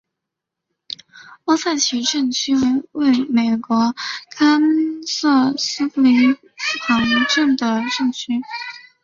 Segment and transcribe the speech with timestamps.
[1.45, 3.93] 欧塞奇镇区为位在美国
[4.31, 4.59] 堪
[5.05, 6.03] 萨斯州波
[6.87, 8.41] 旁县的镇区。